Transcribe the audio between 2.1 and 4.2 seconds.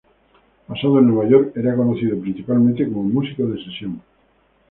principalmente como músico de sesión.